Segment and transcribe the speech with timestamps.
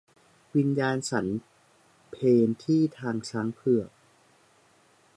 [0.55, 1.25] วิญญาณฉัน
[2.11, 3.91] เพลที่ทางช้างเผือก